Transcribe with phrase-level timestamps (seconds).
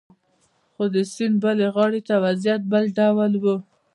[0.73, 3.45] خو د سیند بلې غاړې ته وضعیت بل ډول و